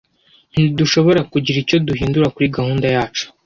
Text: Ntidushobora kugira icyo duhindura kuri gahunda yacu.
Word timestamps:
Ntidushobora 0.51 1.21
kugira 1.31 1.57
icyo 1.63 1.77
duhindura 1.87 2.27
kuri 2.35 2.47
gahunda 2.55 2.87
yacu. 2.95 3.25